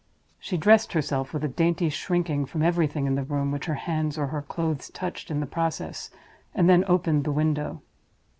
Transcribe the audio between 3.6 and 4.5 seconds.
her hands or her